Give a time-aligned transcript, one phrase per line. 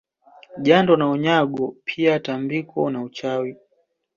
[0.57, 3.57] Jando na Unyago pia tambiko na uchawi